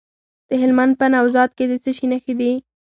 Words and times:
د 0.49 0.51
هلمند 0.61 0.93
په 0.99 1.05
نوزاد 1.13 1.49
کې 1.57 1.65
د 1.67 1.73
څه 1.83 1.89
شي 1.97 2.05
نښې 2.11 2.33
دي؟ 2.39 2.51